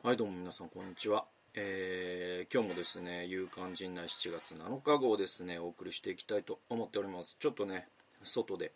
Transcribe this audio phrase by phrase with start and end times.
[0.00, 1.24] はいどうも皆さんこんにちは、
[1.54, 7.36] えー、今日もですね夕刊陣内7月7日号ですねお送りしていきたいと思っております。
[7.40, 7.88] ちょっとね
[8.22, 8.70] 外で、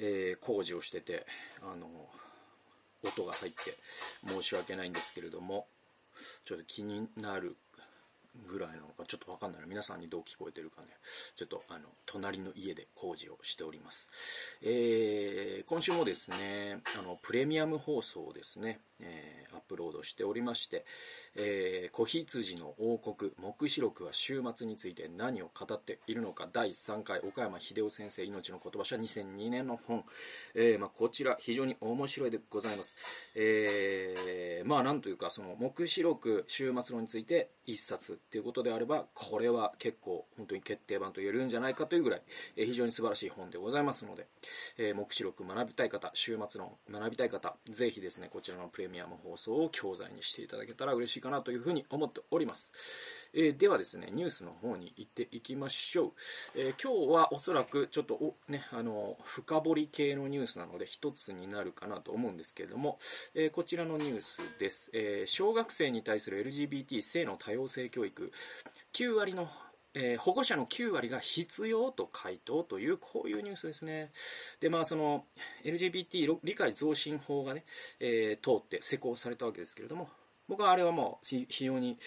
[0.00, 1.24] えー、工事をしてて
[1.62, 1.86] あの
[3.04, 3.76] 音が入って
[4.26, 5.66] 申し訳ないんですけれども
[6.44, 7.56] ちょっと気になる
[8.50, 10.88] ぐらいなのかちょっとわかんない皆さんにどう聞こえてるかね。
[11.36, 14.10] ちょっとあの隣の家で工事をしております、
[14.62, 20.84] えー、今週もですねあのプレミアム放送ですね、えー、アップロードしておりまして、
[21.36, 30.04] えー、子羊の王国黙示録は週末について何を語っているのか第3回岡山秀夫先生命の言葉社2002年の本、
[30.54, 32.96] えーまあ、こちら非常に面白いでございます、
[33.34, 42.22] え、まあなんというかその黙示録週末論について1冊っていうことであればこれは結構本当に決定版と言えるんじゃないかというぐらい、
[42.56, 44.26] え、非常に素晴らしい本でございますので、
[44.78, 52.72] え、黙示録学びたい方週末論学びたい方ぜひですねこちらのプレイミアム放送を教材にしていただけたら嬉しいかなというふうに思っております、
[53.34, 56.12] えー、ではですねニュースの方に行っていきましょう、
[56.56, 62.98] え今日はおそらくちょっとおねあの深掘り系のニュースなので一つになるかなと思うんですけれども、
[63.34, 68.32] えこちらのニュースです、え小学生に対する LGBT 性の多様性教育。
[68.92, 69.48] 9割の
[69.94, 74.12] えー、保護者の9割が必要と回答というこういうニュースですね。
[74.60, 75.24] で、まあ、その
[75.64, 77.64] LGBT 理解増進法がね、
[77.98, 80.08] えー、通って施行されたわけですけれども、
[80.48, 81.98] 僕はあれはもう非常に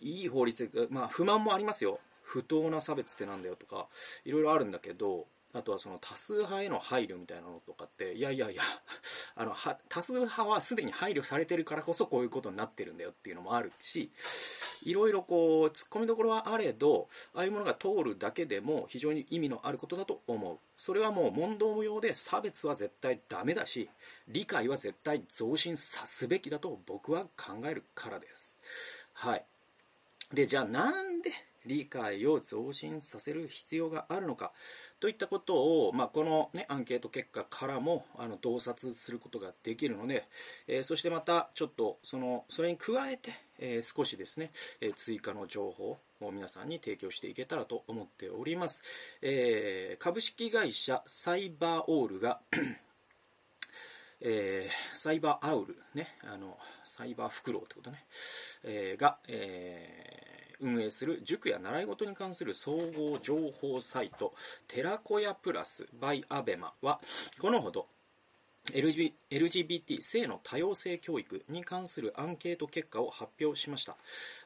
[0.00, 2.00] いい法律、まあ、不満もありますよ。
[2.22, 3.86] 不当な差別ってなんだよとか、
[4.24, 5.26] いろいろあるんだけど、
[5.56, 8.62] あとはその多数派への配慮みたいなのとかって、いやいやいや、
[9.34, 9.54] あの
[9.88, 14.10] 多数派はすでに配慮されてるからこそこういうことになってるんだよっていうのもあるし、
[14.82, 20.58] いろいろこう、突っ込みどころはあれど、ああいうものが通るだけでも非常に意味のあることだと思う。
[20.76, 23.88] それはもう問答無用で差別は絶対ダメだし、
[24.28, 28.58] 理解は絶対増進さすべきだと僕は考えるからです。
[29.14, 29.44] はい。
[30.32, 31.30] で、じゃあなんで
[31.66, 34.52] 理解を増進させる必要があるのか。
[35.00, 40.26] といったことを、まあ、この、ね、アンケート結果からもあの洞察することができるので、
[40.66, 44.50] えー、そしてまたちょっとそのそれに加えて、えー、少しですね、
[44.80, 48.82] えー、追加の情報を皆さんに提供していけたらと思っております、
[49.20, 52.40] え株式会社サイバーオールが
[54.22, 58.04] えー、サイバーアウル、ね、あのサイバーフクロウってことね、
[58.64, 64.34] えー、が、え運営する塾や習い事に関する総合情報サイト
[64.68, 67.00] 寺子屋プラス by アベマは
[67.40, 67.86] このほど
[68.72, 73.96] LGBT 性の多様性教育に関するアンケート結果を発表しました。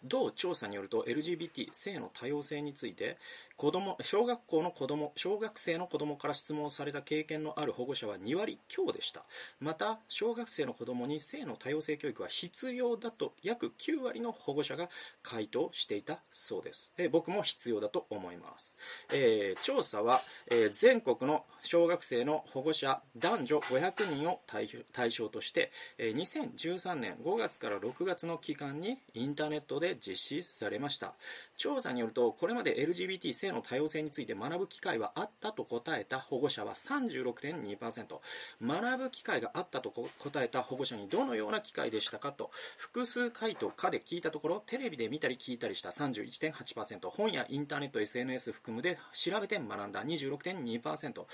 [0.05, 3.17] 同調査によると LGBT 性の多様性について
[3.61, 9.23] 子供小学校の子供小学生の子供から質問された経験のある保護者は2割強でした。
[9.61, 14.89] また小学生の子供に性の多様性教育は必要だと約9割の保護者が
[15.23, 18.79] 回答していたそうです、え僕も必要だと思います、
[19.13, 31.13] えー、調査は、えー、全国の小学生の保護者男女500人を対象として、えー、2013年5月から6月の期間にインターネットで実施されました。
[31.59, 38.07] 調査によるとこれまで LGBT 性性の多様性について学ぶ機会はあったと答えた保護者は36.2%
[38.63, 50.05] 学ぶ機会があったと答えた保護者にどのような機会でしたかと複数回答かで聞いたところテレビで見たり聞いたりした31.8%本やインターネット SNS 含むで調べて学んだ。
[50.05, 51.25] 26.2%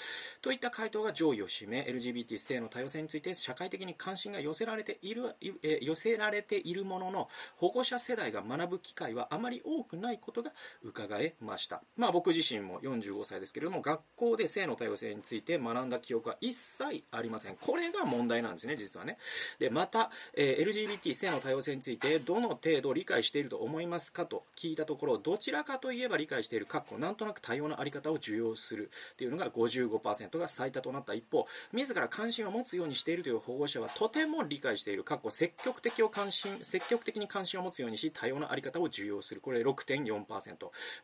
[0.41, 17.57] といった回答が上位を占め LGBT 性の多様性について社会的に関心が寄せられている、え寄せられているものの保護者世代が学ぶ機会はあまり多くないことが伺えました、ままあ、僕自身も45歳ですけれども学校で性の多様性について学んだ記憶は一切ありません。
[17.57, 19.19] これが問題なんですね実はね。
[19.59, 39.41] でまた、えー、LGBT 性の多様性についてどの程度理解していると思いますかと聞いたところどちらかといえば理解しているかっこなんとなく多様なあり方を受容するっていうのが55%が最多となった一方自ら関心を持つようにしているという保護者はとても理解しているかっこ積極的を関心積極的に関心を持つようにし多様なあり方を受容する。
[39.41, 40.55] これ6.4%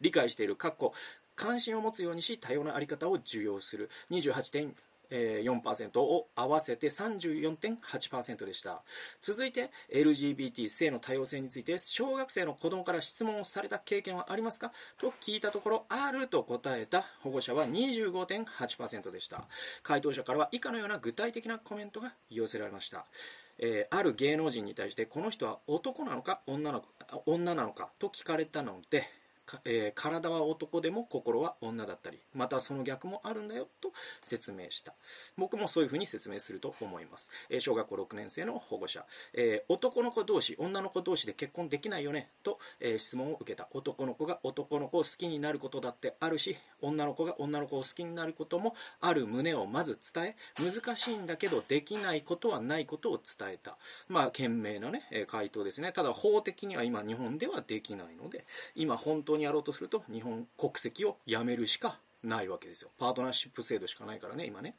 [0.00, 0.81] 理解しているかっこ
[1.34, 3.88] 関心を持つようにし多様な在り方を受容する。
[4.10, 8.82] 28.4%を合わせて34.8%でした。
[9.20, 14.72] 続いて LGBT 性の多様性について小学生の子供から質問をされた経験はありますか？
[15.00, 19.44] と聞いたところあると答えた保護者は25.8%でした。
[19.82, 23.06] 回答者からは以下のような具体的なコメントが寄せられました。
[23.58, 26.82] えー、ある芸能人に対してこの人は男なのか女の
[27.26, 29.04] 女なのかと聞かれたので
[29.64, 33.92] えー、体は男でも心は女だったりまたその逆もあるんだよと
[34.22, 34.94] 説明した。
[35.36, 39.04] 僕もそういうふうに説明すると思います、えー、小学校6年生の保護者、
[39.34, 43.68] えー、男の子同士女の子同士で結婚できないよねと、え質問を受けた。
[43.72, 53.76] 男の子が男の子を好きになることだってあるし女の子が女の子を好きになることもある旨をまず伝え難しいんだけどできないことはないことを伝えた。
[54.08, 55.92] まあ賢明なね、回答ですね。
[55.92, 62.90] ただ法的には今日本ではできないので今本当にやろうとすると日本国籍をやめるしかないわけですよ。
[62.98, 64.76] パートナーシップ制度しかないからね、今ね。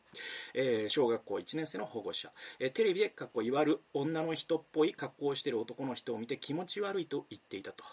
[0.53, 2.31] えー、小学校1年生の保護者。
[2.59, 7.83] えー、テレビで、かっこいわる女の人っぽい格好をしている男の人を見て気持ち悪いと言っていたと。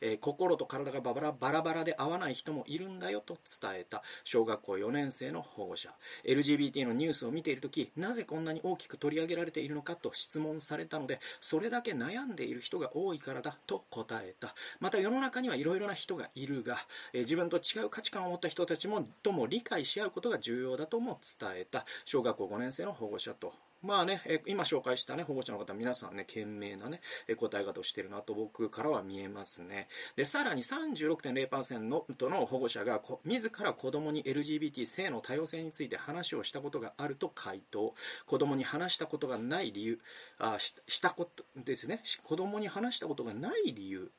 [0.00, 4.02] えー、心と体がバラバラバラで合わない人もいるんだよと伝えた。
[4.24, 5.92] 小学校4年生の保護者。
[6.24, 14.54] LGBT のニュースを見ているときなぜこんなに大きく取り上げられているのかと質問されたのでそれだけ悩んでいる人が多いからだと答えた。
[14.80, 16.78] また世の中にはいろいろな人がいるが、
[17.12, 21.84] えー、自分と違う価値観を持った人たちもとも理解し合うことが重要だとも伝えた。
[22.04, 23.52] 小学校5年生の保護者と
[23.84, 29.88] まあね、え今紹介したね、保護者の方、皆さんね、賢明なね、え答え方をしてるなと僕からは見えますね。
[30.16, 37.94] で、さらに36.0%の保護者が、自ら子供に LGBT 性の多様性について話をしたことがあると回答。
[38.24, 40.00] 子供に話したことがない理由、
[40.38, 42.00] あししたことですね。
[42.22, 44.10] 子供に話したことがない理由。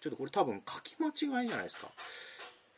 [0.00, 1.88] ちょっとこれ多分書き間違いじゃないですか。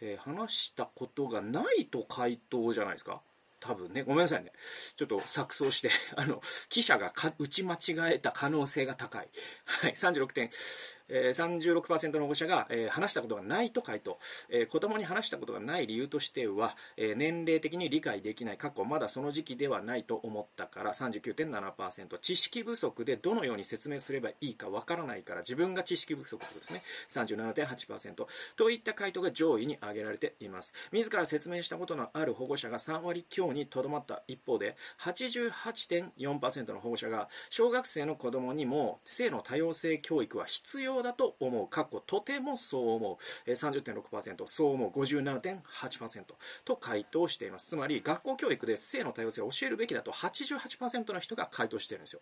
[0.02, 3.23] えー、話したことがないと回答じゃないですか。
[3.64, 4.52] 多分ね、ごめんなさいね。
[4.94, 9.28] ちょっと錯綜して、 あの、記者が打ち間違えた可能性が高い。
[9.64, 10.50] はい、36点。
[11.09, 14.19] えー、36%の保護者が、えー、話したことがないと回答、
[14.49, 18.56] えー、子供に話したことがない理由としては、えー、年齢的に理解できない。
[18.56, 26.83] 過去まだその時期ではないと思ったから39.7%知識不足でどのように説明すればいいかわからないから自分が知識不足ですね。
[27.11, 30.73] 37.8%といった回答が上位に挙げられています。
[30.93, 41.69] 自ら説明したことのある保護者が3割強にとどまった一方で88.4%の保護者が小学生の子供にも性の多様性教育は必要だと思う。
[41.69, 43.50] 過去とてもそう思う。
[43.50, 44.91] 30.6%、そう思う。
[44.91, 46.25] 57.8%
[46.64, 47.69] と回答しています。
[47.69, 52.20] つまり、学校教育で性の多様性を教えるべきだと88%の人が回答しているんですよ。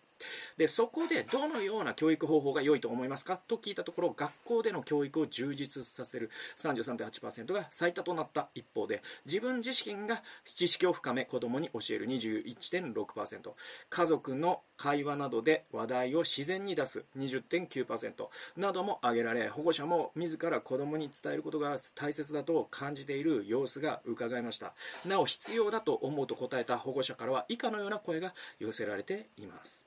[0.57, 13.51] で、そこでどのような教育方法が良いと思いますかと聞いたところ、学校での教育を充実させる33.8%が最多となった一方で、自分自身が知識を深め子供に教える21.6%、
[13.89, 18.27] 家族の会話などで話題を自然に出す20.9%
[18.63, 24.73] なども挙げられ保護者も自ら子供に伝えることが大切だと感じている様子が伺えました。
[25.05, 29.85] なお必要だと思うと答えた保護者からは以下のような声が寄せられています。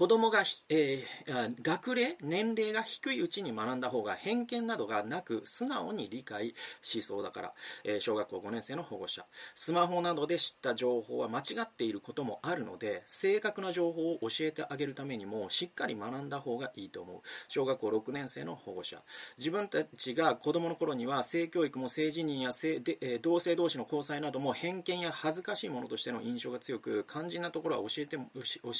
[0.00, 7.52] 子供が、えー、学齢、年齢が低いうちに学んだ方が偏見などがなく素直に理解しそうだから、
[7.84, 9.26] えー、小学校5年生の保護者。
[9.54, 17.20] スマホなどで知った情報は間違っていることもあるので、正確な情報を教えてあげるためにもしっかり学んだ方がいいと思う。
[17.48, 19.02] 小学校6年生の保護者。
[19.36, 28.22] 自分たちが子供の頃には性教育も性自認や性で、えー、同性同士の交際なども偏見や恥ずかしいものとしての印象が強く、肝心なところは教えて教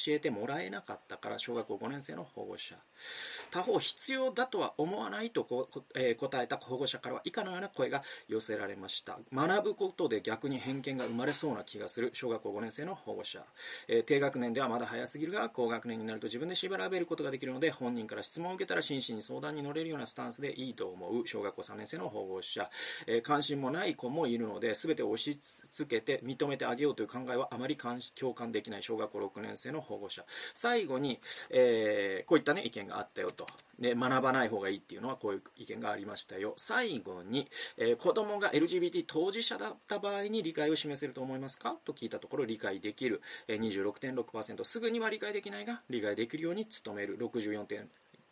[0.07, 1.10] えてもらえなかった。
[1.11, 2.75] ったから小学校5年生の保護者。
[3.51, 9.19] 他方必要だとは思わないとこ、えー、答えた保護者からは以下のような声が寄せられました。
[9.33, 13.43] 学ぶことで逆に偏見が生まれそうな気がする小学校5年生の保護者、
[13.87, 22.69] えー、低学年ではまだ早すぎるが高学年になると自分で縛られることができるので本人から質問を受けたら真摯に相談に乗れるようなスタンスでいいと思う小学校3年生の保護者、
[23.07, 25.39] えー、関心もない子もいるので全て押し
[25.71, 27.77] 付けて認めてあげようという考えはあまり
[28.15, 30.23] 共感できない小学校6年生の保護者。
[30.53, 33.45] 最後に、にえー、こういったね、意見があったよと。
[33.79, 36.53] で、学ばない方がいいっていうのはこういう意見がありましたよ。
[36.57, 41.75] 最後に、えー、子供が LGBT 当事者だった場合に理解を示せると思いますか？
[41.83, 44.63] と聞いたところ理解できる、えー、26.6%。
[44.63, 47.87] すぐには理解できないが、理解できるように努める64.6%。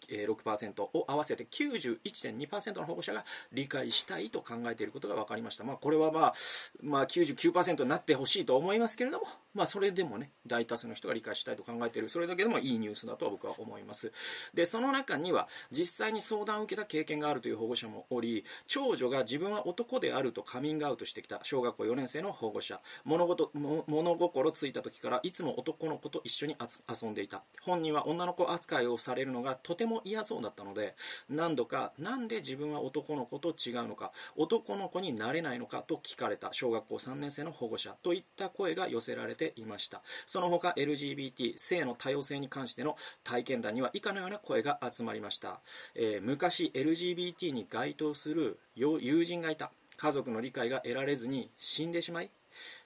[0.07, 5.63] 6%を合わせて91.2%の保護者が理解したいと考えていることが分かりました。
[5.63, 6.33] まあ、これはまあ、
[6.81, 14.11] まあ、99%になってほしいと思いますけれども、まあ、それでもね、大多数の人が理解したいと考えている、それだけでもいいニュースだとは僕は思います。
[14.53, 26.55] で、その中には、実際に相談を受けた経験があるという保護者もおり、長女が自分は男であるとカミングアウトしてきた小学校4年生の保護者、物事物心ついた時からいつも男の子と一緒に
[26.87, 27.43] 遊んでいた。
[27.61, 30.95] 本人は女の子扱いをされるのがとてもも嫌そうだったので
[31.29, 40.01] 何度かなんで自分は男の子と違うのか男の子になれないのかと聞かれた小学校3年生の保護者といった声が寄せられていました。
[40.25, 45.59] その他 LGBT 性の多様性に関しての体験談には以下のような声が集まりました、
[45.95, 49.71] えー、昔 LGBT に該当する友人がいた。
[49.99, 52.29] 家族の理解が得られずに死んでしまい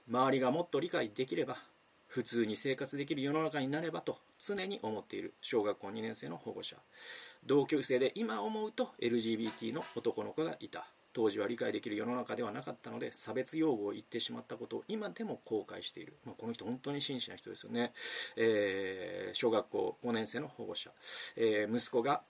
[0.09, 1.57] 周りがもっと理解できれば
[2.13, 6.75] 普通に生活できる世の中になればと常に思っている小学校2年生の保護者。
[7.43, 10.85] 同級生で今思うと LGBT の男の子がいた。
[11.11, 17.93] 当時は理解できる世の中ではなかったので差別用語を言ってしまったことを今でも後悔している、まあ、この人本当に真摯な人ですよね、
[18.35, 20.89] えー、小学校5年生の保護者、
[21.35, 22.21] えー、息子が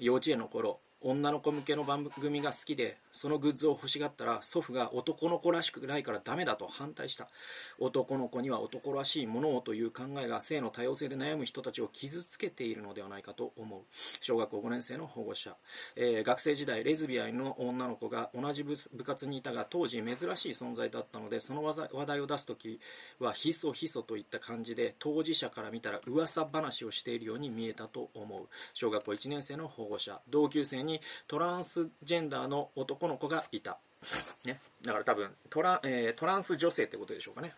[0.00, 7.26] 幼稚園の頃女の子向けの番組が好きでそのグッズを欲しがったら祖父が男の子らしくないからダメだと反対した。
[7.78, 13.80] 男の子には男らしいものをという考えが性の多様性で悩む人たちを傷つけているのではないかと思う。
[14.20, 15.56] 小学校5年生の保護者、
[15.96, 22.78] えー、学生時代レズビアンの女の子が同じ部活にいたが当時珍しい存在だったのでその話題を出す時
[23.18, 28.48] はひそひそといった感じで当事者から見たら噂話をしているように見えたと思う。
[28.74, 30.20] 小学校1年生の保護者。
[30.28, 33.78] 同級生ににトランスジェンダーの男の子がいた。
[34.44, 37.54] ね、だから多分トラ,、えー、トランス女性ってことでしょうかね。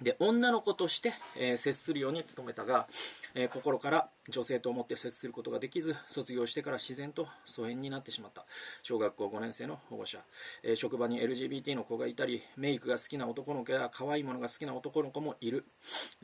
[0.00, 2.86] で女の子として、えー、接するように努めたが、
[3.34, 8.44] えー、心から女性と思って接することができず卒業してから自然と疎遠になってしまった。
[8.82, 10.18] 小学校5年生の保護者、
[10.62, 15.64] えー、職場に LGBT の子がいたりメイクが好きな男の子や可愛いものが好きな男の子もいる、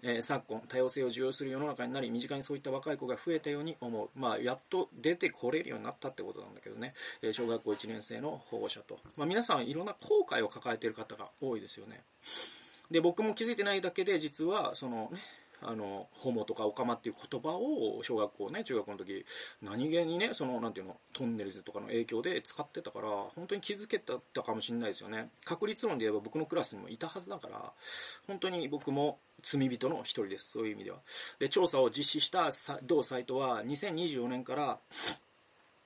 [0.02, 4.10] え昨今多様性を受容する世の中になり身近にそういった若い子が増えたように思う。
[4.14, 12.02] まあやっと出てこれるようになったってことなんだけどね、え小学校1年生の保護者と、まあ、皆さんいろんな後悔を抱えている方が多いですよね。
[12.90, 15.20] で僕も気づいてないだけで実はそのね
[15.66, 19.24] あのホモとかオカマっていう言葉を小学校ね中学校の時
[19.62, 25.30] 何気にねそのなんていうのトンネルズとかの影響で使ってたから本当に気づけたかもしれないですよね。
[25.44, 27.72] 確率論で言えば僕のクラスにもいたはずだから
[28.26, 30.52] 本当に僕も罪人の一人です。
[30.52, 30.98] そういう意味では。
[31.38, 32.50] で調査を実施した
[32.82, 34.78] 同サイトは2024年から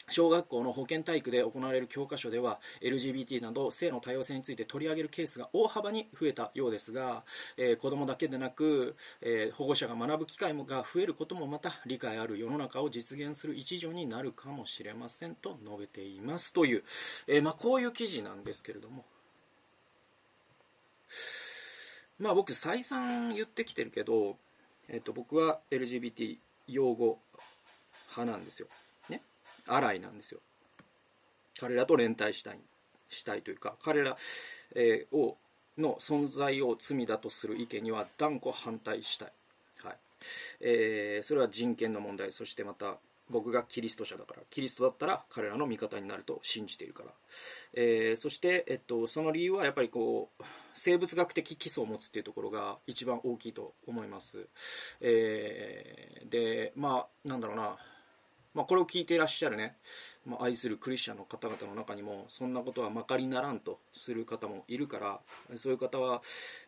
[0.09, 7.23] 小学校の保健体育で行われる教科書では LGBT など性の多様性について取り上げるケースが大幅に増えたようですが、
[7.57, 16.85] えー、子どもだけでなく、えー、保護者が学ぶ機会もが増えることもまた理解ある世の中を実現する一助になるかもしれませんと述べていますという、
[17.27, 19.05] えー、まあ、こういう記事なんですけれども。
[22.19, 24.37] まあ僕再三言ってきてるけど、
[24.89, 26.37] えっと、僕は LGBT
[26.67, 27.19] 擁護
[28.17, 28.69] 派なんですよ。
[29.69, 30.41] 荒いなんですよ。
[31.61, 32.61] 彼らと連帯したい
[33.09, 34.17] したいというか彼ら、
[34.75, 35.37] えー、を
[35.79, 39.33] の存在を罪だとする意見には断固反対したい、
[39.85, 39.97] はい。
[40.61, 42.33] えー、それは人権の問題。
[42.33, 42.97] そしてまた
[43.31, 44.43] 僕がキリスト者だから。
[44.51, 47.11] キリストだったら彼らの味方になると信じているから、
[47.75, 50.43] えー、そして、えっと、その理由はやっぱりこう
[50.75, 54.47] 生物学的基礎を持つっていうところが一番大きいと思います、
[55.01, 57.77] えー、でまあなんだろうな。
[58.55, 59.77] まあ、これを聞いていらっしゃるね、
[60.27, 65.21] まあ、愛するクリスチャンの方々の中にもそんなことはまかりならんとする方もいるから
[65.57, 66.23] そういう方は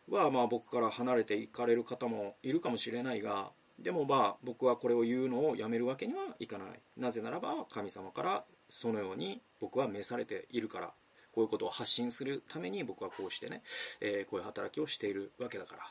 [0.09, 6.67] はまあ僕から離れていかれる方もいるかもしれないがでもまあ僕はこれを言うのをやめるわけにはいかない。
[6.97, 10.93] なぜならば神様からそのように僕は召されているから。
[11.33, 13.61] こういうことを発信するために僕はこうしてね、
[14.01, 15.83] えー、こういう働きをしているわけだから。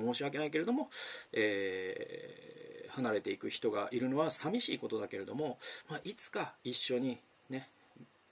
[0.00, 0.90] 申し訳ないけれども、
[1.32, 2.65] えー
[2.96, 7.18] 離れていく人がいるのは寂しいことだけれども、まあ、いつか一緒に
[7.50, 7.68] ね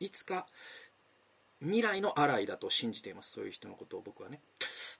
[0.01, 0.47] いつか
[1.61, 3.33] 未来のアライだと信じています。
[3.33, 4.41] そういう人のことを僕はね。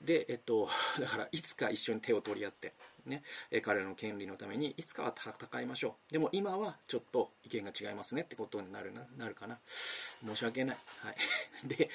[0.01, 0.69] でえっと
[1.01, 2.73] だからいつか一緒に手を取り合って
[3.07, 6.13] ねえ彼らの権利のためにいつかは戦いましょう。
[6.13, 9.59] でも今はちょっと意見が違いますねってことになるななるかな。
[9.67, 10.77] 申し訳ない。
[11.01, 11.17] はい。
[11.69, 11.91] で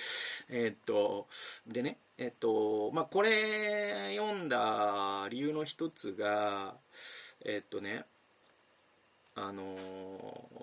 [0.50, 1.28] えっと
[1.68, 6.76] でねえっとまあこれ読んだ理由の一つが
[7.42, 8.06] えっとね
[9.36, 9.76] あの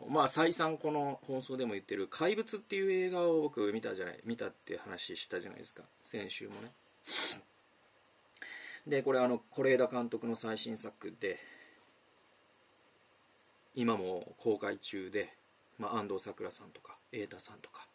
[0.09, 5.83] ー、まあ再三この放送でも言ってる「怪物」っていう映画を僕見たじゃない見たって話したじゃないですか。
[6.03, 6.73] 先週もね。
[8.87, 11.39] でこれあの是枝監督の最新作で
[13.75, 15.35] 今も公開中で、
[15.79, 17.87] まあ、安藤サクラさんとか瑛太さんとか、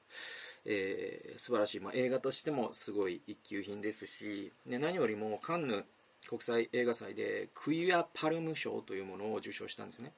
[0.65, 5.85] えー、素晴らしい、まあ、映画としてもすごい一級品ですし、ね、何よりもカンヌ
[6.27, 10.13] 国際映画祭でクイア・パルム賞というものを受賞したんですね。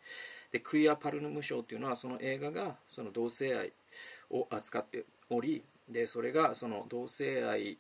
[0.51, 3.71] でクイア・パルム賞というのはその映画がその同性愛
[4.29, 7.77] を扱っておりでそれがその同性愛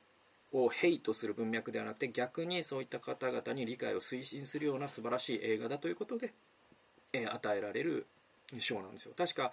[0.53, 6.33] をヘイトする文脈ではなくて逆にそういった方々に理解を推進するような素晴らしい映画だということで、
[7.11, 8.05] えー、与えられる
[8.59, 9.13] 賞なんですよ。
[9.17, 9.51] 確か、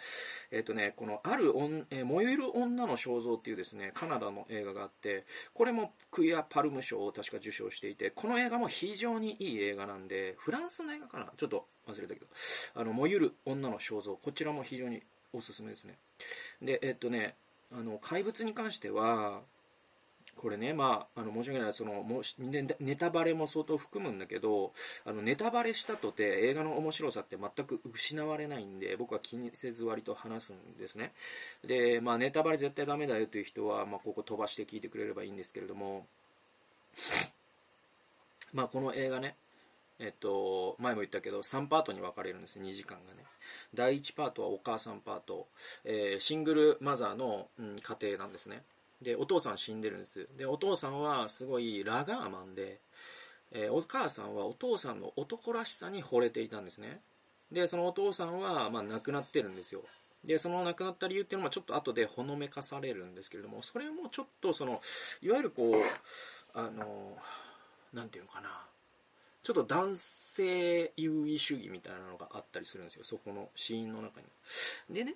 [0.50, 11.32] えっ、ー、とね、この「ある女、えー、燃える女の肖像」っていうですねカナダの映画があってこれもクイア・パルム賞を確か受賞していてこの映画も非常にいい映画なんでフランスの映画かな？
[11.36, 12.26] ちょっと忘れたけど
[12.74, 15.02] あの燃える女の肖像こちらも非常に
[15.32, 15.96] おすすめですね。
[16.60, 17.36] でえっ、ー、とね
[17.72, 19.40] あの怪物に関しては
[20.36, 21.72] これね、まあ、あの申し訳ない。
[21.74, 24.72] そのもネタバレも相当含むんだけど
[25.04, 31.12] あのネタバレしたとて映画の面白さって全く失われないんで僕は気にせず割と話すんですね。
[31.66, 36.06] で、まあ、ネタバレ絶対ダメだよという人は、まあ、ここ飛ばして聞いてくれればいいんですけれども
[38.52, 39.36] まあこの映画ね
[40.02, 43.20] えっと、前も言ったけど3パートに分かれるんです2時間がね。
[43.74, 45.46] 第1パートはお母さんパート、
[45.84, 48.62] えー、シングルマザーの、うん、家庭なんですね。
[49.02, 50.28] でお父さん死んでるんです。
[50.36, 52.80] でお父さんはすごいラガーマンで、
[53.52, 57.00] えー、お母さんはお父さんの男らしさに惚れていたんですね。
[57.50, 59.82] でそのお父さんは、まあ、亡くなってるんですよ。
[60.24, 64.80] でその亡くなった理由っていうのはちょっと後でほのめかされるんですけれどもそれもちょっとその
[65.22, 65.74] いわゆるこう
[66.52, 67.16] あの
[67.94, 68.66] 何て言うのかな。
[69.42, 73.04] ちょっと男性優位主義みたいなのがあったりするんですよ。
[73.04, 74.26] そこのシーンの中に。
[74.90, 75.14] でね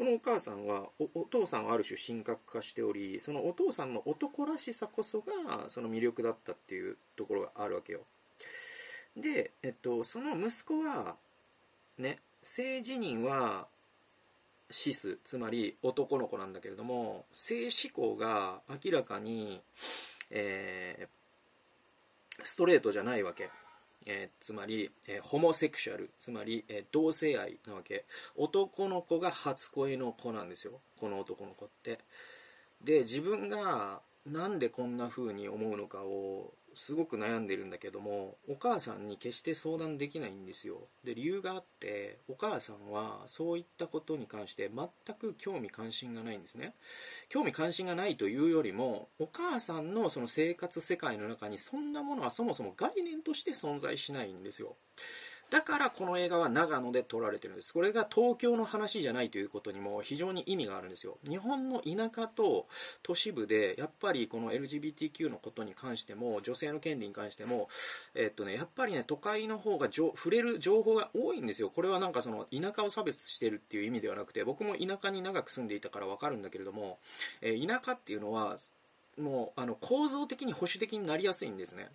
[0.00, 8.00] このお母さんはお父さんはある種神格化しておりそのお父さんの男らしさこそがその魅力だったっていうところがあるわけよ。
[9.14, 11.16] で、えっと、その息子は
[11.98, 13.66] ね性自認は
[14.70, 19.60] シスつまり男の子なんだけれども性思考が明らかに、
[20.30, 23.50] えー、ストレートじゃないわけ。
[24.06, 28.04] えー、つまり、えー、ホモセクシャルつまり、えー、同性愛なわけ。
[28.36, 30.80] 男の子が初恋の子なんですよ。
[30.98, 31.98] この男の子って。
[32.82, 40.88] で自分がなんでこんな風に思うのかをすごく悩んでるんだけどもお母さんに決して相談できないんですよ。
[41.04, 46.74] で理由があってお母さんはそういったことに関して全く興味関心がないんですね。
[47.28, 54.76] 興味関心がないというよりもお母さんのその生活世界の中にそんなものはそもそも概念として存在しないんですよ。
[55.50, 57.74] だからこの映画は長野で撮られてるんです。
[57.74, 61.18] これが東京の話じゃないということにも非常に意味があるんですよ。
[61.28, 62.66] 日本の田舎と
[63.02, 67.68] 都市部でやっぱりこの LGBTQ のことに関しても女性の権利に関しても、
[68.14, 71.70] えっとね、やっぱりね都会の方が触れる情報が多いんですよ。
[71.70, 76.98] これはなんかその田舎を差別してるっていう意味ではなくて僕も田舎に長く住んでいたから分かるんだけれども、
[77.40, 78.56] えー、田舎っていうのは
[79.18, 81.88] もうあの構造的に保守的になりやすいんですね。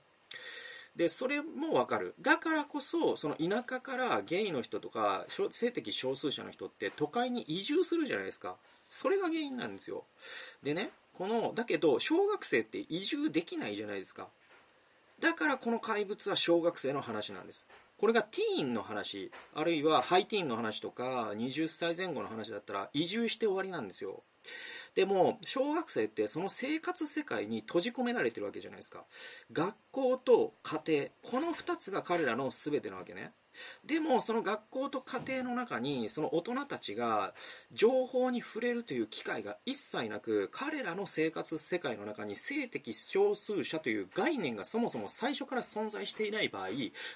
[0.95, 2.15] でそれも分かる。
[2.21, 8.55] だからこそその田舎からゲイの人とか性的少数者の人って都会に移住するじゃないですか。
[8.85, 10.05] それが原因なんですよ。
[10.63, 14.27] でねこのだけど小学生って移住できないじゃないですか。
[15.19, 17.67] だからこの怪物は小学生の話なんです。
[17.97, 24.23] これがティーンの話あるいはハイティーンの話とか20歳前後の話だったら移住して終わりなんですよ。
[24.95, 29.03] でも小学生ってその生活世界に閉じ込められてるわけじゃないですか。
[29.51, 31.05] 学校と家庭
[31.41, 33.31] この2つが彼らの全てなわけね。
[33.85, 37.33] でもその学校と家庭の中にその大人たちが
[37.73, 46.67] 情報に触れるという機会が一切なく彼らの生活世界の中に性的少数者という概念がそもそも最初から存在していない場合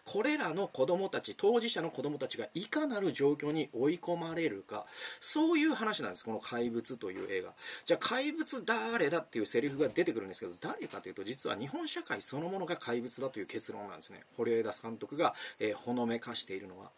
[0.06, 4.86] これらの子供たち当事者の子供たちがいかなる状況に追い込まれるか
[5.20, 7.54] そういう話なんですこの「怪物」という映画。
[7.86, 14.24] じゃあ怪物誰だっていうセリフが出てくるんですけど誰かというと実は日本社会そのものが怪物だという結論なんですね。
[14.38, 16.92] 堀江田監督が、えー、ほのめかしているのは。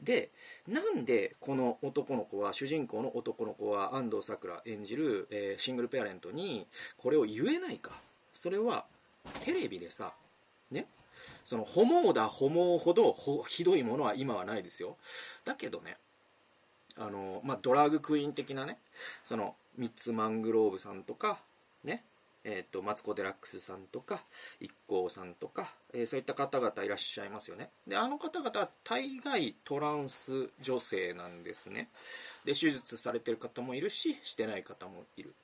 [0.00, 0.30] で
[0.68, 8.00] なんでこの男の子は主人公の男の子は安藤サクラ演じる、えー、シングルペアレントにこれを言えないか。
[8.32, 8.84] それは
[9.44, 10.12] テレビでさ
[10.70, 10.86] ね
[11.44, 13.14] そのホモだホモほど
[13.48, 14.96] ひどいものは今はないですよ。
[15.44, 15.96] だけどね
[16.96, 18.78] あの、まあ、ドラッグクイーン的なね
[19.24, 21.38] そのミッツ・マングローブさんとか
[21.84, 22.04] ね
[22.50, 24.22] えーと、マツコ・デラックスさんとか
[24.88, 27.68] IKKO さんとか、えー、そういった方々いらっしゃいますよね。
[27.86, 31.90] であの方々は大概トランス女性なんですね。
[32.46, 35.34] で手術されてる方もいるししてない方もいる。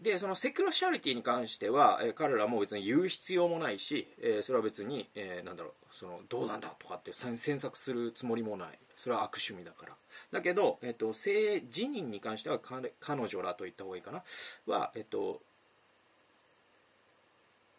[0.00, 8.78] でそのセクロシャリティに関しては、えー、彼らも別に言う必要もないし、えー、それは別に、えー、なんだろうそのどうなんだとかって詮索するつもりもない。
[8.96, 9.92] それは悪趣味だから。
[10.32, 14.22] だけど、えーと、性自認に関しては彼女らと言った方がいいかな。
[14.66, 15.42] は、えーと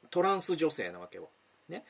[0.10, 1.30] トランス女性なわけよ。
[1.70, 1.84] ね、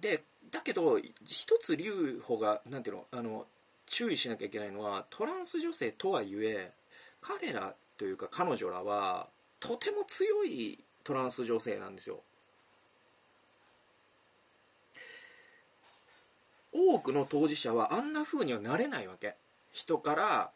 [0.00, 3.46] でだけど一つ留保がなんていうのあの
[3.86, 6.72] 注意しなきゃいけないのはトランス女性とはいえ
[7.20, 9.28] 彼らというか彼女らは
[9.60, 12.20] とても強いトランス女性なんですよ。
[16.72, 19.34] 多くの当事者はあんな風にはなれないわけ
[19.72, 20.50] 人から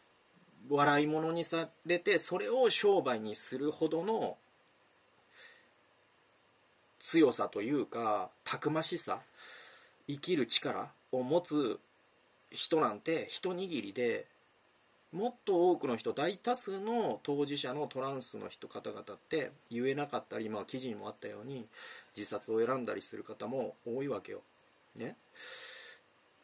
[0.69, 4.37] 笑い物にされてそれを商売にするほどの
[7.01, 9.21] 強さというかたくましさ
[10.07, 11.79] 生きる力を持つ
[12.51, 14.27] 人なんて一握りで
[15.11, 21.65] もっと多くの人大多数の当事者のトランスの人方々って言えなかったり、まあ、記事にもあったように
[22.15, 24.41] 自殺を選んだりする方も多いわけよ。
[24.95, 25.15] ね、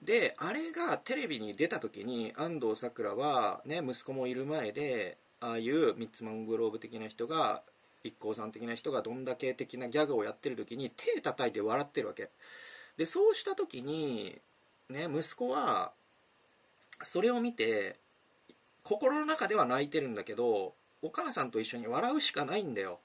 [0.01, 7.61] であれがテレビに出た時に安藤サクラは、ね、息子もいる前でああいうミッツマングローブ的な人が
[8.11, 12.29] k さん的な人がどんだけ的なギャグをやってる時に手叩いて笑ってるわけ。
[12.97, 14.39] でそうした時に、
[14.89, 15.91] ね、息子は
[17.03, 17.97] それを見て
[18.83, 22.99] 心の中では泣いてるんだけどお母さんと一緒に笑うしかないんだよ。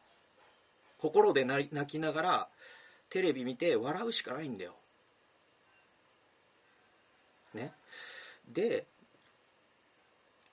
[0.99, 2.49] 心で泣きながら
[3.11, 4.75] テレビ見て笑うしかないんだよ。
[7.55, 7.73] ね。
[8.49, 8.87] で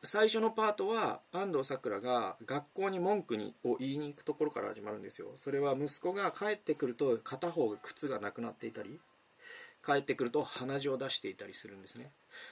[0.01, 5.27] 最初のパートは安藤サクラが学校に文句にを言いに行くところから始まるんですよ。
[5.35, 8.97] それは息子が帰ってくると片方が靴がなくなっていたり
[9.85, 12.11] 帰ってくると鼻血を出していたりするんですね。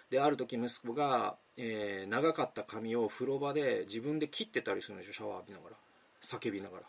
[0.09, 5.75] である時息子が、えー、長かった髪を風呂場で自分で切ってたりするんですよシャワー浴びながら
[6.21, 6.83] 叫びながら。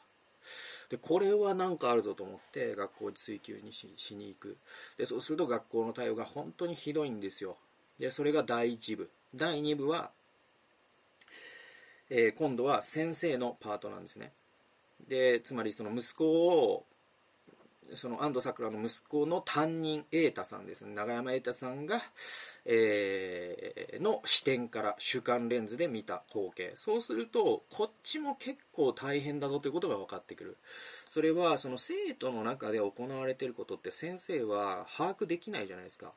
[0.88, 4.56] でこれは何かあるぞと思って学校に追及にししに行く。
[4.96, 7.56] でそうすると学校の対応が本当にひどいんですよ。
[8.00, 9.08] でそれが第1部。
[9.34, 10.10] 第2部は、
[12.10, 14.32] えー、今度は先生のパートなんですね。
[15.08, 16.84] でつまりその息子を
[17.94, 20.94] その安藤サクラの息子の担任瑛太さんですね。
[20.94, 22.02] 永山瑛太さんが、
[22.66, 26.72] えー、の視点から主観レンズで見た光景。
[26.76, 30.56] そうするとこっちも結構大変だぞということが分かってくる。
[31.06, 36.12] それはその生徒の中で行われていることって先生は把握できないじゃないですか。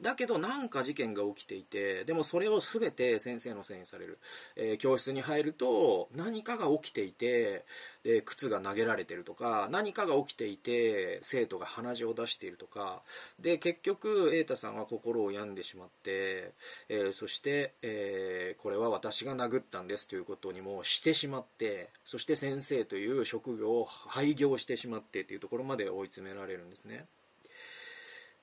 [0.00, 4.18] だけどなんか事件が起きていてでもそれを全て先生のせいにされる、
[4.56, 7.64] えー、教室に入ると何かが起きていて
[8.02, 13.02] で靴が投げられてるとか何かが起きていて生徒が鼻血を出しているとか
[13.38, 16.52] で結局瑛太さんは心を病んでしまって、
[16.88, 27.06] えー、そして、えー、これは私が殴ったんですということにもしてしまってそして先生という職業を廃業してしまってというところまで追い詰められるんですね。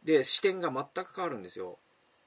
[0.03, 1.77] で視点が全く変わるんですよ。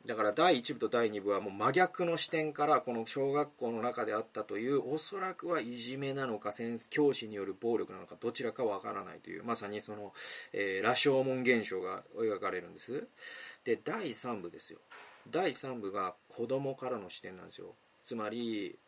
[0.07, 6.53] だから第1部と第2部はもう真逆の視点からこの小学校の中であったというおそらくはいじめなのか
[6.89, 10.15] 教師による暴力なのかどちらかわからないというまさにその、
[10.55, 13.07] えー、羅生門現象が描かれるんです。
[13.65, 14.79] で第3部ですよ。
[15.31, 17.75] 第3部が子供からの視点なんですよ。
[18.03, 18.79] つまり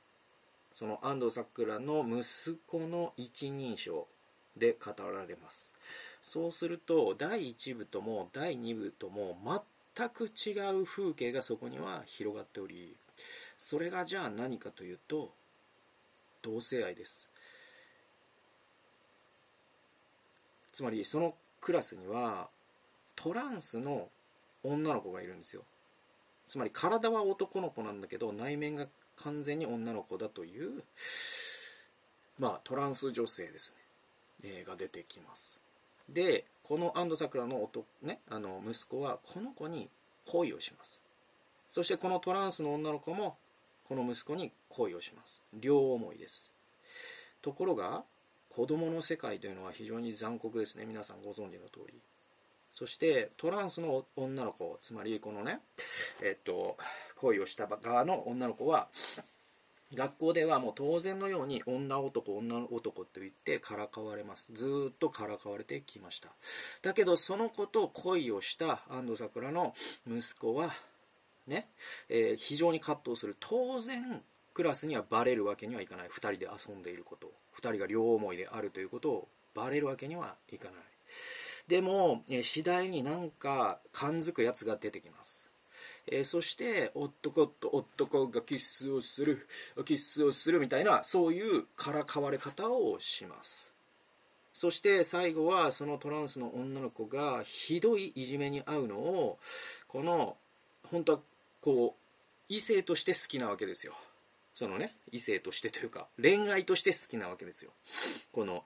[0.73, 4.09] その安藤サクラの息子の一人称
[4.57, 5.75] で語られます。
[6.23, 9.37] そうすると第1部とも第2部とも
[9.97, 12.95] 全く違う風景がそこには広がっており
[13.59, 15.33] それがじゃあ何かというと
[16.43, 17.31] 同性愛です。
[20.73, 22.49] つまりそのクラスには
[23.15, 24.09] トランスの
[24.65, 25.63] 女の子がいるんですよ。
[26.49, 30.83] つまり体は男の子なんだけど内面が完全に女の子だという
[32.39, 33.77] まあトランス女性です
[34.43, 35.62] ね、えー、が出てきます。
[36.13, 39.89] でこの安藤サクラの男、ね、あの息子はこの子に
[40.27, 41.03] 恋をします。
[41.71, 43.37] そしてこのトランスの女の子も
[43.89, 45.45] この息子に恋をします。
[45.53, 46.53] 両思いです。
[47.41, 48.05] ところが
[48.49, 50.85] 子供の世界というのは非常に残酷ですね。
[50.87, 51.95] 皆さんご存知の通り。
[52.71, 55.61] そしてトランスの女の子つまりこのね
[56.23, 56.79] えっと
[57.17, 58.89] 恋をした側の女の子は
[59.95, 64.53] 学校ではもう当然のように女男女男と言ってからかわれます。
[64.53, 66.31] ずっとからかわれてきました。
[66.83, 69.75] だけどその子と恋をした安藤サクラの
[70.07, 70.71] 息子は
[71.47, 71.69] ね、
[72.09, 73.37] えー、非常に葛藤する。
[73.39, 74.23] 当然
[74.55, 76.09] クラスにはバレるわけにはいかない。
[76.09, 77.31] 2人で遊んでいること。
[77.57, 80.75] 2人が両思いであるということをバレるわけにはいかない。
[81.69, 85.52] でも、えー、次第になんか感づくやつが出てきます。
[86.07, 89.47] えー、そして男と男がキスをする
[89.85, 93.73] キスをするみたいなそういうからかわれ方をします。
[94.53, 99.39] そして最後はそのトランスの女の子がひどいいじめに遭うのを
[99.89, 100.37] この
[100.91, 101.19] 本当は
[101.61, 102.03] こう
[102.49, 103.95] 異性として好きなわけですよ。
[104.55, 107.71] そのね異性としてというか恋愛として好きなわけですよ。
[108.31, 108.65] この、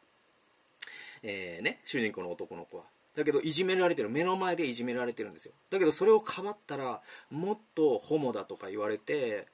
[1.22, 2.84] えー、ね、主人公の男の子は。
[3.16, 5.52] だけどいじめられてる目の前でいじめられてるんですよ。
[5.70, 7.00] だけどそれをかばったら
[7.30, 9.46] もっとホモだとか言われて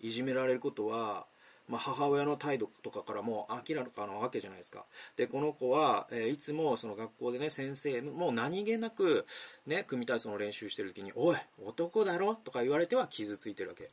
[0.00, 1.24] いじめられることは、
[1.68, 4.84] まあ、母親の態度とかからも明らかなわけじゃないですか。
[5.16, 9.26] でこの子は、えー、いつもその学校でね先生もう何気なく
[9.66, 13.88] ね組体操の練習してる時に「おい男だろ」とか言われては傷ついてるわけ。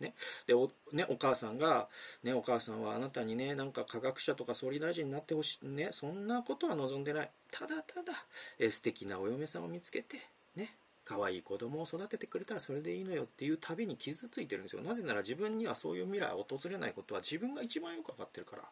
[0.00, 0.14] ね、
[0.46, 1.88] でおねお母さんが、
[2.22, 7.30] ね、お母さんはあなたにねなんか科学者とか総理大臣になってほしい、ね、そんなことは望んでない。
[7.52, 8.12] ただただ、
[8.58, 10.18] え素敵なお嫁さんを見つけて、
[10.56, 14.82] ね、可愛い子供を育ててくれたらそれでいいのよっていう旅に傷ついてるんですよ。
[14.82, 18.62] なぜなら自分にはそういう未来を訪れないことは自分が一番よく分かってるから。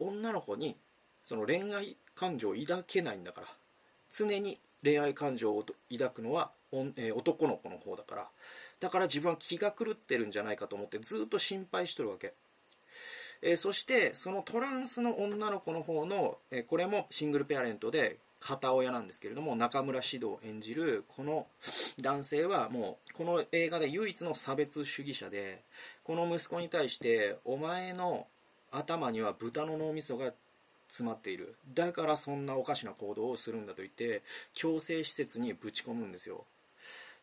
[0.00, 0.76] 女の子に
[1.24, 3.48] その恋愛感情を抱けないんだから。
[4.10, 6.50] 常に恋愛感情を抱くのは、
[7.14, 8.28] 男の子の方だから。
[8.80, 12.32] だから自分は気が狂ってるんじゃないかと思ってずっと心配してるわけ、
[13.42, 21.46] えー、そしてそのトランスの女の子の方の、えー、これもシングルペアレントで片親なんですけれども中村獅童演じるこの
[22.00, 25.64] 男性はもうこの映画で唯一の差別主義者で
[26.04, 28.28] この息子に対してお前の
[28.70, 30.32] 頭には豚の脳みそが
[30.88, 31.54] 詰まっている。
[31.74, 34.22] だからそんなおかしな行動をするんだと言って
[34.54, 36.44] 強制施設にぶち込むんですよ。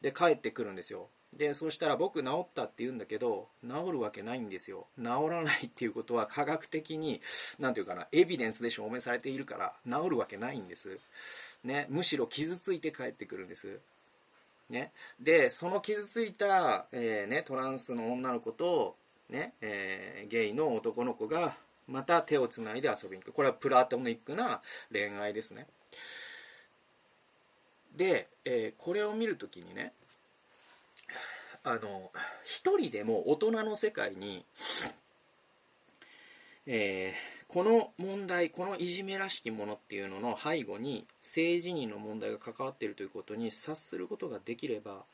[0.01, 1.07] で帰ってくるんですよ。
[1.35, 4.87] でそうしたら僕治ったって言うんだけど治るわけないんですよ。
[4.97, 7.21] 治らないっていうことは科学的に
[7.59, 10.97] 何て言うかなエビデンスで証明されているから治るわけないんです、
[11.63, 13.79] ね、むしろ傷ついて帰ってくるんです。
[14.69, 18.95] ね、でその傷ついた、えー、ね、トランスの女の子と、
[19.29, 21.53] ねえー、ゲイの男の子が
[21.87, 23.35] また手をつないで遊びに行く。
[23.35, 25.67] これはプラトニックな恋愛ですね。
[27.95, 29.93] で、えー、これを見るときにね
[31.63, 32.11] あの
[32.43, 34.45] 一人でも大人の世界に、
[36.67, 45.05] えー、この問題このいじめらしきものっていうのの背後に性自認の問題が関わっているということに察することができれば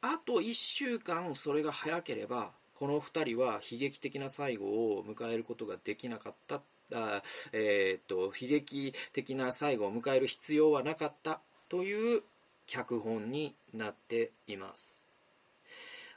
[0.00, 6.60] あと1週間それが早ければこの2人は悲劇的な最後を迎えることができなかった。
[6.94, 11.40] あ、えー、っと悲劇的な最後を迎える必要はなかった。
[11.68, 12.22] という
[12.66, 15.02] 脚本になっています。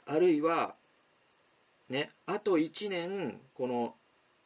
[0.06, 0.74] あるいは
[1.88, 3.94] ねあと1年この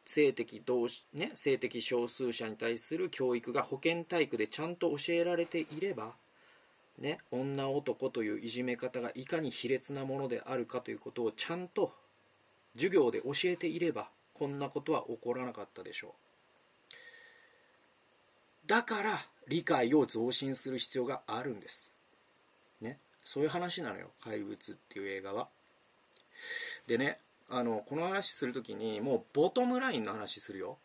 [0.06, 6.14] 性的同士ね、性的少数者に対する教育が保健体育でちゃんと教えられていれば、
[6.98, 11.92] ね、女男といういじめ方がいかに卑劣なものであるかということをちゃんと
[12.76, 16.12] 授業で教えていればこんなことは起こらなかったでしょう。
[18.66, 21.94] だから理解を増進する必要があるんです。
[22.80, 22.98] ね。
[23.24, 25.48] そういう話なのよ「怪物」っていう映画は。
[26.86, 30.78] でねあのこの話する時にもうボトムラインの話するよ。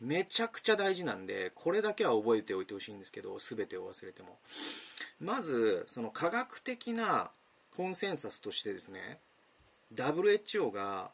[0.00, 4.38] めちゃくちゃ大事なんでこれだけは覚えておいてほしいんですけど全てを忘れても。
[5.20, 7.30] まずその科学的な
[7.76, 9.20] コンセンサスとしてですね
[9.94, 11.10] WHO が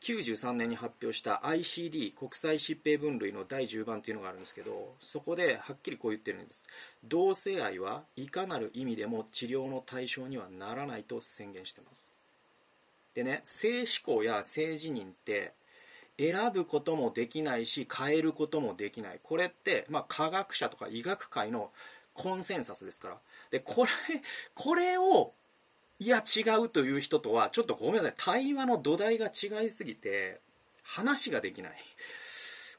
[0.00, 6.64] 93年に発表した ICD 国際疾病分類の第10番っていうのがあるんですけどそこではっきりこう言ってるんです。
[7.04, 12.12] 同性愛はいかなる意味でも治療の対象にはならないと宣言してます。
[13.14, 15.52] でね性思考や性自認って
[16.18, 19.20] 選ぶこともできないし変えることもできない。
[19.22, 21.70] これって、まあ、科学者とか医学界の
[22.14, 23.18] コンセンサスですから。
[23.50, 23.90] でこれ
[24.54, 25.34] これを
[26.00, 28.14] いや違うという人とはちょっとごめんなさい。
[28.16, 30.40] 対話の土台が違いすぎて
[30.82, 31.72] 話ができない。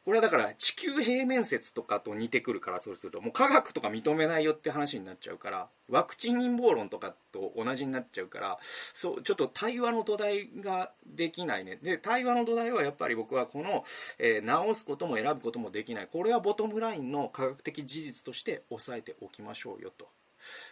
[0.03, 3.21] これはだから地球平面説とかと似てくるからそうすると。
[3.21, 11.77] もう科学とか認めないよって話になっちゃうからワクチン陰謀論とかと同じになっちゃうからそうちょっと対話の土台ができないね。
[11.83, 13.83] で対話の土台はやっぱり僕はこの、
[14.17, 16.07] えー、直すことも選ぶこともできない。
[16.11, 20.07] これはボトムラインの科学的事実として押さえておきましょうよと。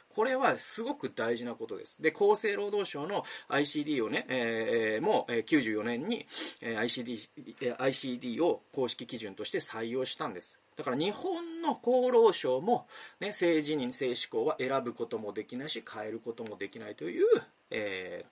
[0.10, 2.02] これはすごく大事なことです。
[2.02, 6.26] で、厚生労働省の ICD をね、えー、もう94年に
[6.62, 10.60] ICD, ICD を公式基準として採用したんです。
[10.76, 12.88] だから日本の厚労省も、
[13.20, 17.26] ね、性自認、性思考は選ぶこともできないし変えることもできないという、
[17.70, 18.26] え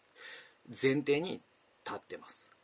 [0.70, 1.42] ー、前提に
[1.86, 2.57] 立ってます。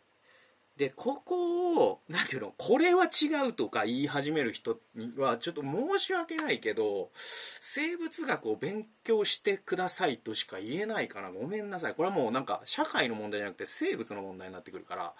[0.84, 11.94] でここを何ていうのこれは違うとか言い始める人にはちょっと申し訳ないけど生物学を勉強してくださいとしか言えないからごめんなさい。
[11.94, 15.14] これはもうなんか社会の問題じゃなくて生物の問題になってくるから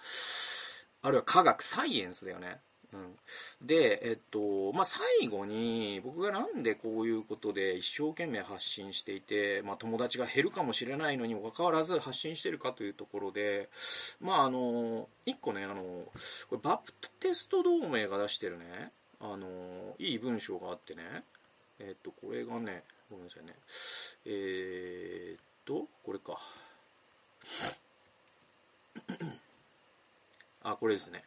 [1.00, 2.58] あるいは科学サイエンスだよね。
[2.94, 13.68] うん、で、えっとまあ、最後に僕がなんでこういうことで一生懸命発信していて、まあ、友達が減るかもしれないのにもかかわらず発信してるかというところで、
[14.20, 16.12] まあ、あの1個ねあのこ
[16.52, 19.48] れバプテスト同盟が出してるねあの
[19.98, 21.02] いい文章があってね
[21.80, 23.54] えっとこれがねごめんなさいね。
[24.24, 26.38] えー、っとこれか。
[30.62, 31.24] あこれですね。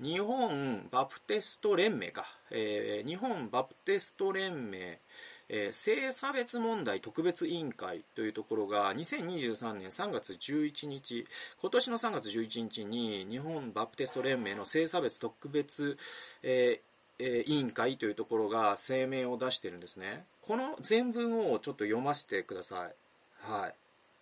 [0.00, 5.00] 日本バプテスト連盟か、えー、日本バプテスト連盟、
[5.48, 11.26] えー、性差別問題特別委員会というところが2023年3月11日
[11.60, 15.98] 今年の3月11日に日本バプテスト連盟の性差別特別、
[16.44, 20.24] えー、委員会というところが声明を出してるんですね。
[20.42, 22.94] この全文をちょっと読ませてください。
[23.40, 23.74] はい。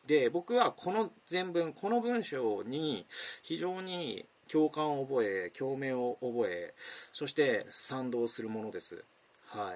[0.07, 3.07] で僕はこの全文この文章に
[3.43, 6.75] 非常に共感を覚え共鳴を覚え
[7.13, 9.05] そして賛同するものです
[9.49, 9.75] は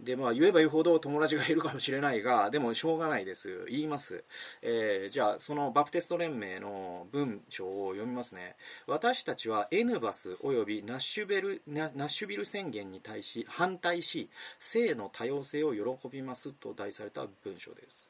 [0.00, 0.04] い。
[0.04, 3.66] で、まあ、言えば言うほど友達がいるかもしれないが、でもしょうがないです。
[3.68, 4.22] 言います。
[4.62, 8.54] えー、じゃあ、そのバプテスト連盟の文章を読みますね。
[8.86, 18.07] 私たちは N バス及びナッシュベルナッシュビル宣言に対し反対し、性の多様性を喜びますと題された文章です。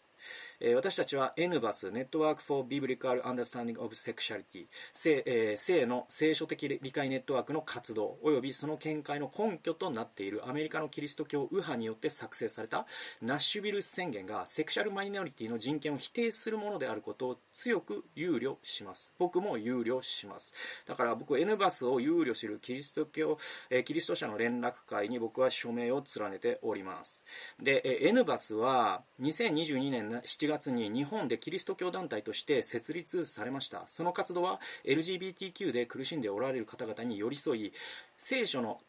[0.75, 12.87] 私たちは NBAS Network for Biblical Understanding of Sexuality 性,、えー、性の聖書的理解ネットワークの活動及びその見解の根拠となっているアメリカのキリスト教右派によって作成された
[13.23, 19.13] ナッシュビル宣言がセクシャルマイノリティの人権を否定するものであることを強く憂慮します。
[19.19, 20.53] 僕も憂慮します。
[20.87, 23.39] だから僕 NBAS を憂慮するキリスト教、
[23.71, 27.23] えー、キリスト者の連絡会に僕は署名を連ねております。
[27.63, 33.85] で、えー、NBAS は2022年7月に日本でキリスト教団体として設立されました。
[33.87, 37.73] その活動は LGBTQ で苦しんでおられる方々に寄り添い
[38.19, 38.81] 聖書の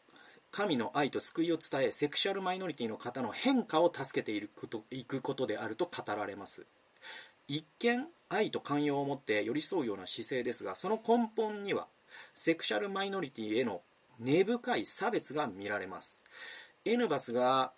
[0.50, 6.66] 神の愛と救いを伝えセクシャルマイノリティの方の変化を助けていくこといくことであると語られます。
[7.46, 11.88] 一見愛と寛容を持って寄り添うような姿勢ですがその根本には
[12.34, 13.82] セクシャルマイノリティへの
[14.18, 16.24] 根深い差別が見られます。
[16.84, 17.72] N バスが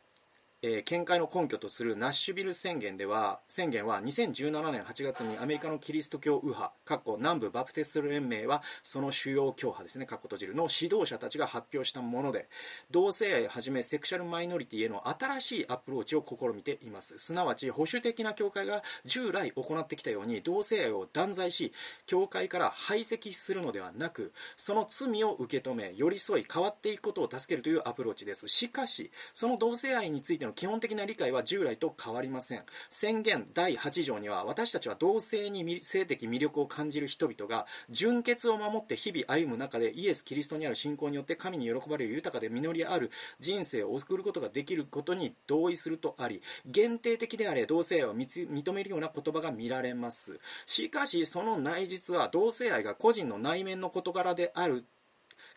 [0.65, 6.73] えー、見解の根拠とするナッシュビル宣言では宣言は2017年8月にアメリカのキリスト教右派
[7.19, 12.49] 南部バプテスト連盟はその主要教派ですね閉じるの指導者たちが発表したもので
[12.93, 17.19] 同性愛をはじめセクシャルマイノリティへの新しいアプローチを試みています。
[17.19, 21.73] すなわち保守的な教会が従来行ってきたように同性愛を断罪し
[22.07, 28.47] 教会から排斥するのではなくその罪を受け止め寄り添い変わっていくことを助けるというアプローチです。
[28.47, 32.65] しかしその同性愛についてのの基本的な理解は従来と変わりません。
[32.91, 43.11] 宣言第8条には私たちは同性に性的魅力を感じる人々が純潔を守って日々歩む中でイエス・キリストにある信仰によって神に喜ばれる豊かで実りある
[43.41, 50.39] 人生を送ることができることに同意するとあり限定的であれ同性愛を認めるような言葉が見られます。
[50.67, 54.85] しかしその内実は同性愛が個人の内面の事柄である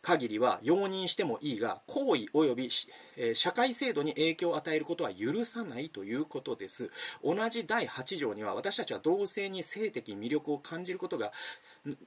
[0.05, 2.69] 限りは容認してもいいが行為及び
[3.33, 6.91] 社会制度に影響を与えることは許さないということです。
[7.23, 11.31] 同じ第8条には私たちは同性に性的魅力を感じることが、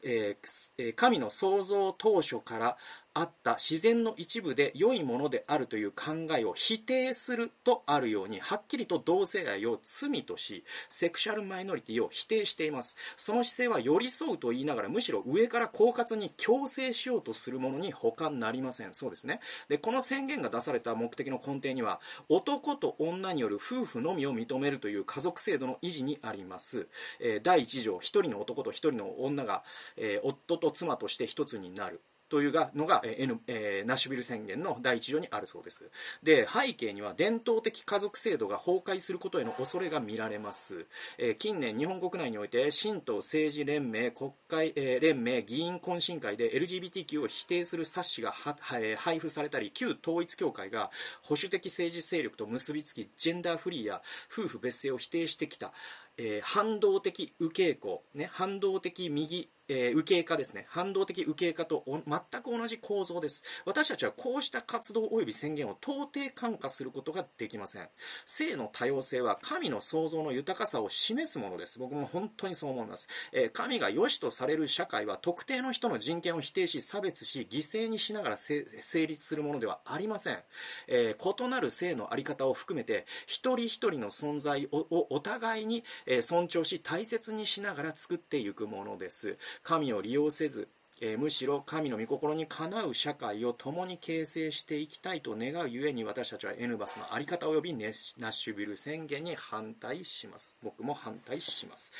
[0.02, 2.76] えー、神の創造当初から
[3.14, 12.96] あった自然の一部で良いものであるという考えを否定するとあるようにはっきりと同性愛を罪としセクシャルマイノリティを否定しています。
[13.16, 18.94] その姿勢は寄り添うと言いながらむしろ上から狡猾に強制しようとするものに他なりません。
[18.94, 19.40] そうですね。
[19.68, 26.86] でこの宣言が出された目的の根底には男と女による夫婦のみを認めるという家族制度の維持にあります、
[27.20, 29.64] えー、第1条1人の男と1人の女が、
[29.96, 35.90] えー、夫と妻として1つになるというがのが、えーえー、ナッシュビル宣言の第一条にあるそうです。
[36.22, 50.90] で背景には伝統的家族制度が崩壊することへの恐れが見られます、えー、近年日本国内において新党政治連盟国会、えー、連盟議員懇親会で LGBTQ を否定する冊子がは、えー、配布されたり旧統一教会が
[51.22, 55.72] 保守的政治勢力と結びつきジェンダーフリーや夫婦別姓を否定してきた。
[56.20, 60.66] えー、反動的右傾向、ね、反動的右えー、右傾化ですね。
[60.68, 63.44] 反動的右傾化と全く同じ構造です。
[63.64, 67.88] 私たちはこうした活動及び宣言を到底感化することができません。
[68.26, 71.78] 性の多様性は神の創造の豊かさを示すものです。
[71.78, 73.08] 僕も本当にそう思います。
[73.32, 78.64] えー、神が良しとされる社会は特定の人の人権を否定し、差別し、犠牲にしながら成
[79.06, 80.38] 立するものではありません。
[80.86, 85.84] えー、異なる性の在り方を含めて、一人一人の存在をお互いに
[86.22, 89.36] 尊重し、大切にしながら作っていくものです。
[89.62, 90.68] 神を利用せず、
[91.00, 97.92] えー、むしろ神の御心にかなう社会を共に形成していきたいと願うゆえに私たちはエヌバスの在り方及びナッ
[98.32, 100.56] シュビル宣言に反対します。
[100.62, 101.92] 僕も反対します、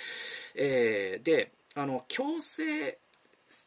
[0.55, 2.99] えー、であの強制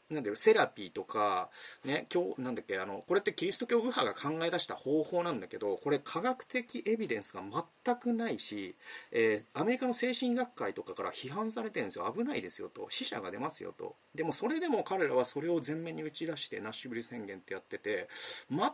[0.10, 1.50] なんだろセラピーとか、
[1.86, 8.76] ね、今日なんだっけあのこれってキリスト教右派が考え出した方法なんだけどこれ科学的エビデンスが全くないし、
[9.12, 12.14] えー、アメリカの精神学会とかから批判されてるんですよ。
[12.16, 12.88] 危ないですよと。
[12.90, 13.96] 死者が出ますよと。
[14.14, 18.08] でもそれでも彼らはそれを前面に打ち出してナッシュブリ宣言ってやってて
[18.50, 18.72] 全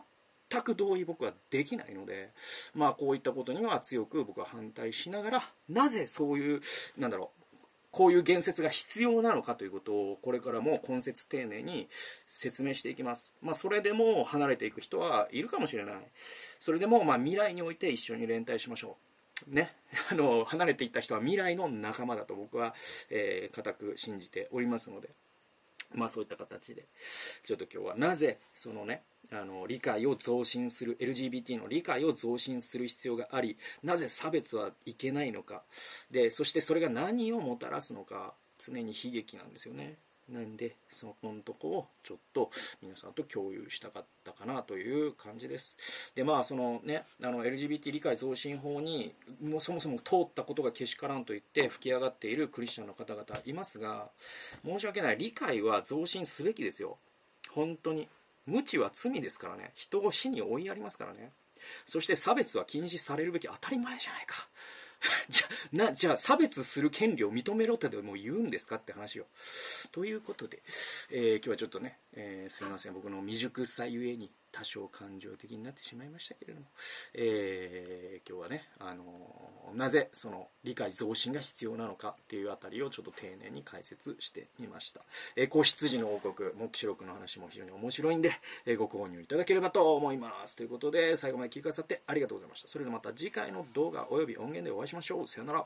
[0.50, 2.30] 全く同意僕はできないので、
[2.74, 6.60] まあこういったことには強く僕は反対しながら、なぜそういう、
[6.96, 7.37] なんだろう、
[7.90, 11.88] こういう言説が必要なのかということをこれからも根節丁寧に
[12.26, 13.34] 説明していきます。
[13.40, 15.96] まあ、それでも離れていく人はいるかもしれない。
[16.60, 18.96] それでもま未来において一緒に連帯しましょ
[19.50, 19.54] う。
[19.54, 19.72] ね。
[20.10, 22.74] あの、離れていった人は未来の仲間だと僕は、
[23.10, 25.10] えー、固く信じておりますので。
[25.94, 26.84] まあそういった形で、
[27.44, 29.02] ちょっと今日はなぜそのね、
[29.32, 35.62] あの理解を増進する LGBT の理解を増進する必要がありなぜ差別はいけないのか。
[36.10, 39.96] でそしてそれが何をもたらすのか常に悲劇なんですよね。
[40.28, 42.50] なんでそこのとこをちょっと
[42.82, 46.12] 皆さんと共有したかったかなという感じです。
[46.14, 54.10] でまあそのねあの LGBT 理解増進法にもそもそも通ったことがけしからんと言って吹き上がっているクリスチャンの方々いますが
[54.64, 55.16] 申し訳ない。
[55.16, 56.98] 理解は増進すべきですよ。
[57.50, 58.06] 本当に。
[58.48, 59.72] 無知は罪ですからね。
[59.74, 61.32] 人を死に追いやりますからね。
[61.84, 64.48] そして差別は禁止されるべき当たり前じゃないか。
[65.28, 69.26] じゃなじゃあ差別する権利を認めろってでも言うんですかって話を。
[69.92, 70.60] ということで、
[71.10, 72.94] えー、今日はちょっとね、えー、すいません。
[72.94, 74.30] 僕の未熟さゆえに。
[74.58, 76.66] 多少感情的になってしまいましたけれども、
[77.14, 79.04] えー、今日はね、あの
[79.76, 85.02] なぜその理解増進が必要なのかっていうあたりをちょっと丁寧に解説してみました。
[85.36, 88.32] えー、子羊の王国、目視録の話も非常に面白いんで、
[88.66, 90.56] えご購入いただければと思います。
[90.56, 92.68] ということで、最後まで聞いてくださってありがとうございました。
[92.68, 95.28] それではまた次回の動画及び音源でお会いしましょう。
[95.28, 95.64] さよなら。